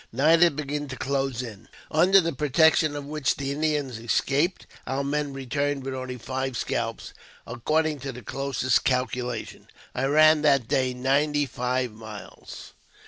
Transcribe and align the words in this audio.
Night 0.11 0.41
had 0.41 0.55
begun 0.55 0.87
to 0.87 0.95
close 0.95 1.43
in, 1.43 1.67
under 1.91 2.19
the 2.19 2.33
protection 2.33 2.95
of 2.95 3.05
which 3.05 3.35
the 3.35 3.51
Indians 3.51 3.99
escaped; 3.99 4.65
our 4.87 5.03
men 5.03 5.31
returned 5.31 5.83
with 5.83 5.93
only 5.93 6.17
five 6.17 6.57
scalps. 6.57 7.13
According 7.45 7.99
to 7.99 8.11
the 8.11 8.23
closest 8.23 8.83
calculation, 8.83 9.67
I 9.93 10.05
ran 10.05 10.41
that 10.41 10.67
day 10.67 10.95
ninety 10.95 11.45
five 11.45 11.91
miles. 11.91 12.73